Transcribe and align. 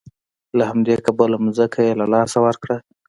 له 0.57 0.63
همدې 0.71 0.95
کبله 1.05 1.37
ځمکه 1.57 1.79
یې 1.85 1.93
له 1.99 2.05
لاسه 2.13 2.37
ورکړه. 2.45 2.77